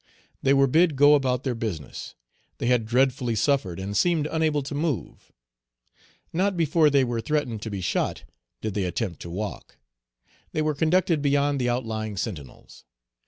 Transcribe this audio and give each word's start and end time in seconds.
They 0.41 0.55
were 0.55 0.65
bid 0.65 0.95
go 0.95 1.13
about 1.13 1.43
their 1.43 1.53
business. 1.53 2.15
They 2.57 2.65
had 2.65 2.87
dreadfully 2.87 3.35
suffered, 3.35 3.79
and 3.79 3.95
seemed 3.95 4.25
unable 4.25 4.63
to 4.63 4.73
move. 4.73 5.31
Not 6.33 6.57
before 6.57 6.89
they 6.89 7.03
were 7.03 7.21
threatened 7.21 7.61
to 7.61 7.69
be 7.69 7.81
shot 7.81 8.23
did 8.61 8.73
they 8.73 8.85
attempt 8.85 9.21
to 9.21 9.29
walk. 9.29 9.77
Page 10.53 10.63
199 10.63 10.63
They 10.63 10.63
were 10.63 10.73
conducted 10.73 11.21
beyond 11.21 11.61
the 11.61 11.69
outlying 11.69 12.17
sentinels. 12.17 12.83